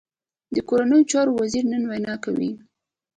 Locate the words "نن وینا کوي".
1.73-2.51